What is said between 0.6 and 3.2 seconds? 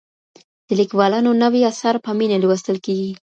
د ليکوالانو نوي اثار په مينه لوستل کېږي.